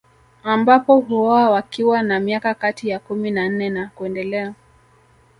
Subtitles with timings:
[0.43, 4.53] Ambapo huoa wakiwa na miaka kati ya kumi na nane na kuendelea